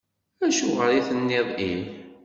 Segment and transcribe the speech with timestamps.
[0.45, 1.83] Acuɣer i d-tenniḍ ih?